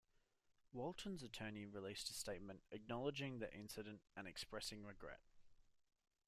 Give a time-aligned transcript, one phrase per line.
[0.73, 5.21] Walton's attorney released a statement acknowledging the incident and expressing regret.